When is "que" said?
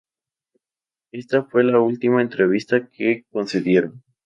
2.89-3.25